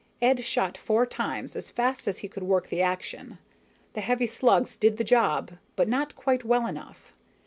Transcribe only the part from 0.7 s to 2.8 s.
four times, as fast as he could work